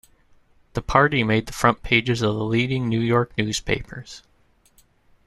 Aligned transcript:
The 0.73 0.81
party 0.81 1.23
made 1.23 1.45
the 1.45 1.53
front 1.53 1.83
pages 1.83 2.23
of 2.23 2.33
the 2.33 2.43
leading 2.43 2.89
New 2.89 3.01
York 3.01 3.33
newspapers. 3.37 4.23